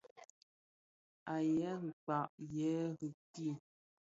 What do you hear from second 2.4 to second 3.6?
yêê rì kì.